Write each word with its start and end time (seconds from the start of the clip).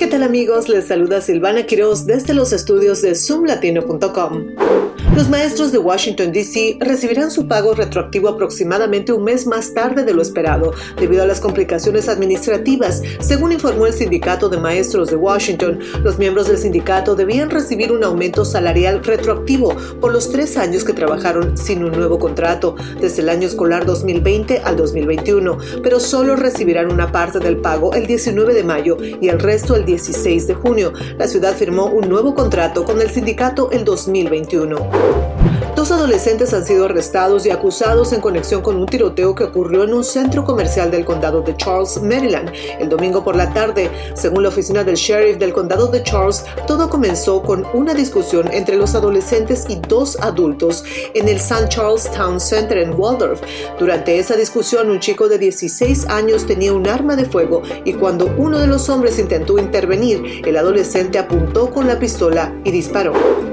¿Qué 0.00 0.06
tal 0.06 0.22
amigos? 0.22 0.70
Les 0.70 0.86
saluda 0.86 1.20
Silvana 1.20 1.66
Quiroz 1.66 2.06
desde 2.06 2.32
los 2.32 2.54
estudios 2.54 3.02
de 3.02 3.14
zoomlatino.com. 3.14 4.46
Los 5.14 5.28
maestros 5.28 5.72
de 5.72 5.78
Washington, 5.78 6.32
D.C. 6.32 6.78
recibirán 6.80 7.32
su 7.32 7.48
pago 7.48 7.74
retroactivo 7.74 8.28
aproximadamente 8.28 9.12
un 9.12 9.24
mes 9.24 9.46
más 9.46 9.74
tarde 9.74 10.04
de 10.04 10.14
lo 10.14 10.22
esperado, 10.22 10.72
debido 10.98 11.24
a 11.24 11.26
las 11.26 11.40
complicaciones 11.40 12.08
administrativas. 12.08 13.02
Según 13.18 13.52
informó 13.52 13.86
el 13.86 13.92
Sindicato 13.92 14.48
de 14.48 14.56
Maestros 14.58 15.10
de 15.10 15.16
Washington, 15.16 15.80
los 16.04 16.18
miembros 16.18 16.46
del 16.46 16.58
sindicato 16.58 17.16
debían 17.16 17.50
recibir 17.50 17.90
un 17.90 18.04
aumento 18.04 18.44
salarial 18.44 19.04
retroactivo 19.04 19.76
por 20.00 20.12
los 20.12 20.30
tres 20.30 20.56
años 20.56 20.84
que 20.84 20.92
trabajaron 20.92 21.58
sin 21.58 21.84
un 21.84 21.92
nuevo 21.92 22.18
contrato, 22.18 22.76
desde 23.00 23.22
el 23.22 23.28
año 23.28 23.48
escolar 23.48 23.84
2020 23.84 24.60
al 24.64 24.76
2021, 24.76 25.58
pero 25.82 25.98
solo 25.98 26.36
recibirán 26.36 26.90
una 26.90 27.10
parte 27.10 27.40
del 27.40 27.56
pago 27.58 27.92
el 27.94 28.06
19 28.06 28.54
de 28.54 28.62
mayo 28.62 28.96
y 29.20 29.28
el 29.28 29.40
resto 29.40 29.74
el 29.74 29.84
16 29.90 30.46
de 30.46 30.54
junio. 30.54 30.92
La 31.18 31.26
ciudad 31.26 31.56
firmó 31.56 31.86
un 31.86 32.08
nuevo 32.08 32.34
contrato 32.34 32.84
con 32.84 33.00
el 33.00 33.10
sindicato 33.10 33.70
el 33.72 33.84
2021. 33.84 34.76
Dos 35.80 35.92
adolescentes 35.92 36.52
han 36.52 36.66
sido 36.66 36.84
arrestados 36.84 37.46
y 37.46 37.50
acusados 37.50 38.12
en 38.12 38.20
conexión 38.20 38.60
con 38.60 38.76
un 38.76 38.86
tiroteo 38.86 39.34
que 39.34 39.44
ocurrió 39.44 39.84
en 39.84 39.94
un 39.94 40.04
centro 40.04 40.44
comercial 40.44 40.90
del 40.90 41.06
condado 41.06 41.40
de 41.40 41.56
Charles, 41.56 42.02
Maryland, 42.02 42.52
el 42.78 42.90
domingo 42.90 43.24
por 43.24 43.34
la 43.34 43.52
tarde. 43.54 43.90
Según 44.14 44.42
la 44.42 44.50
oficina 44.50 44.84
del 44.84 44.96
sheriff 44.96 45.38
del 45.38 45.54
condado 45.54 45.86
de 45.86 46.02
Charles, 46.02 46.44
todo 46.66 46.90
comenzó 46.90 47.42
con 47.42 47.66
una 47.72 47.94
discusión 47.94 48.52
entre 48.52 48.76
los 48.76 48.94
adolescentes 48.94 49.64
y 49.70 49.76
dos 49.76 50.18
adultos 50.20 50.84
en 51.14 51.28
el 51.28 51.36
St. 51.36 51.68
Charles 51.70 52.10
Town 52.10 52.38
Center 52.40 52.76
en 52.76 52.92
Waldorf. 53.00 53.40
Durante 53.78 54.18
esa 54.18 54.36
discusión, 54.36 54.90
un 54.90 55.00
chico 55.00 55.28
de 55.28 55.38
16 55.38 56.08
años 56.08 56.46
tenía 56.46 56.74
un 56.74 56.86
arma 56.88 57.16
de 57.16 57.24
fuego 57.24 57.62
y 57.86 57.94
cuando 57.94 58.30
uno 58.36 58.58
de 58.58 58.66
los 58.66 58.88
hombres 58.90 59.18
intentó 59.18 59.58
intervenir, 59.58 59.79
el 60.44 60.56
adolescente 60.56 61.18
apuntó 61.18 61.70
con 61.70 61.86
la 61.86 61.98
pistola 61.98 62.54
y 62.64 62.70
disparó. 62.70 63.49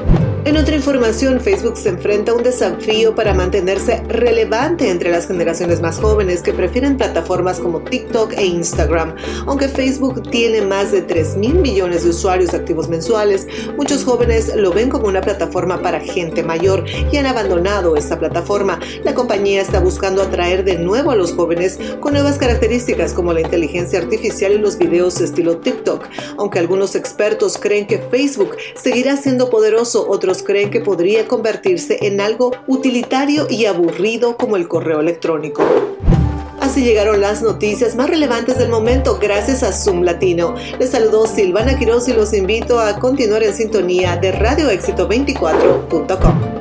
En 0.48 0.56
otra 0.56 0.78
información, 0.78 1.42
Facebook 1.42 1.76
se 1.76 1.90
enfrenta 1.90 2.32
a 2.32 2.36
un 2.36 2.42
desafío 2.42 3.14
para 3.14 3.34
mantenerse 3.34 4.02
relevante 4.08 4.90
entre 4.90 5.12
las 5.12 5.28
generaciones 5.28 5.82
más 5.82 6.00
jóvenes 6.00 6.42
que 6.42 6.54
prefieren 6.54 6.96
plataformas 6.96 7.60
como 7.60 7.82
TikTok 7.82 8.32
e 8.32 8.46
Instagram. 8.46 9.14
Aunque 9.46 9.68
Facebook 9.68 10.22
tiene 10.30 10.62
más 10.62 10.94
de 10.94 11.02
3 11.02 11.36
mil 11.36 11.56
millones 11.56 12.06
de 12.06 12.12
usuarios 12.12 12.54
activos 12.54 12.88
mensuales, 12.88 13.46
muchos 13.76 14.06
jóvenes 14.06 14.56
lo 14.56 14.72
ven 14.72 14.88
como 14.88 15.10
una 15.10 15.20
plataforma 15.20 15.82
para 15.82 16.00
gente 16.00 16.44
mayor 16.44 16.86
y 17.12 17.18
han 17.18 17.26
abandonado 17.26 17.98
esta 17.98 18.18
plataforma. 18.18 18.80
La 19.04 19.14
compañía 19.14 19.62
está 19.62 19.82
buscando 19.82 20.22
atraer 20.22 20.64
de 20.64 20.78
nuevo 20.78 21.12
a 21.12 21.18
los 21.18 21.34
jóvenes 21.34 21.78
con 22.00 22.14
nuevas 22.14 22.38
características 22.38 23.12
como 23.12 23.34
la 23.34 23.42
inteligencia 23.42 24.00
artificial 24.00 24.54
y 24.54 24.60
los 24.60 24.78
videos 24.78 25.20
estilo 25.20 25.58
TikTok. 25.58 26.06
Aunque 26.38 26.60
algunos 26.60 26.96
expertos 26.96 27.58
creen 27.58 27.86
que 27.86 27.98
Facebook 27.98 28.56
seguirá 28.76 29.18
siendo 29.18 29.50
poderoso, 29.50 30.08
otros 30.08 30.37
creen 30.44 30.70
que 30.70 30.82
podría 30.82 31.28
convertirse 31.28 31.98
en 32.02 32.22
algo 32.22 32.52
utilitario 32.68 33.48
y 33.50 33.66
aburrido 33.66 34.38
como 34.38 34.58
el 34.58 34.68
correo 34.68 35.00
electrónico. 35.00 35.64
Así 36.60 36.84
llegaron 36.84 37.22
las 37.22 37.42
noticias 37.42 37.96
más 37.96 38.10
relevantes 38.10 38.58
del 38.58 38.68
momento 38.70 39.18
gracias 39.22 39.64
a 39.64 39.72
Zoom 39.72 40.02
Latino. 40.02 40.56
Les 40.80 40.90
saludó 40.90 41.26
Silvana 41.28 41.78
Quiroz 41.78 42.10
y 42.10 42.14
los 42.14 42.34
invito 42.34 42.80
a 42.80 43.00
continuar 43.00 43.44
en 43.44 43.54
sintonía 43.54 44.18
de 44.18 44.34
radioéxito24.com. 44.34 46.57